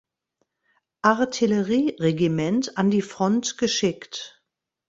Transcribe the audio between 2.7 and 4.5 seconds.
an die Front geschickt.